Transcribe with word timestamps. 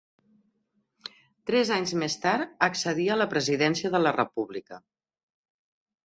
Tres 1.49 1.71
anys 1.75 1.91
més 2.03 2.15
tard 2.23 2.55
accedia 2.67 3.11
a 3.15 3.17
la 3.23 3.27
presidència 3.33 3.91
de 3.97 4.01
la 4.05 4.15
República. 4.17 4.79